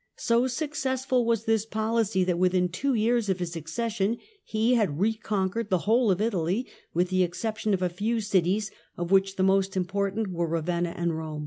So 0.17 0.47
successful 0.47 1.25
was 1.27 1.45
this 1.45 1.63
policy 1.63 2.23
that 2.23 2.39
within 2.39 2.69
two 2.69 2.95
years 2.95 3.29
of 3.29 3.37
his 3.37 3.55
accession 3.55 4.17
he 4.43 4.73
had 4.73 4.99
reconquered 4.99 5.69
the 5.69 5.77
whole 5.85 6.09
of 6.09 6.19
Italy 6.19 6.65
with 6.91 7.09
the 7.09 7.21
excep 7.21 7.57
tion 7.57 7.75
of 7.75 7.83
a 7.83 7.87
few 7.87 8.19
cities, 8.19 8.71
of 8.97 9.11
which 9.11 9.35
the 9.35 9.43
most 9.43 9.77
important 9.77 10.29
were 10.31 10.57
Eavenna 10.57 10.95
and 10.97 11.15
Rome. 11.15 11.39